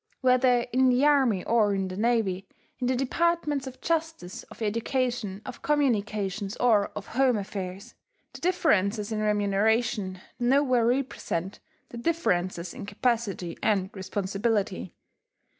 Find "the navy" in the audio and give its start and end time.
1.87-2.47